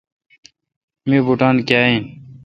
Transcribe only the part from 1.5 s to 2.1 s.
کاں این۔